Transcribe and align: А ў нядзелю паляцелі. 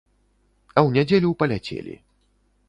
А 0.73 0.73
ў 0.73 0.89
нядзелю 0.95 1.35
паляцелі. 1.43 1.95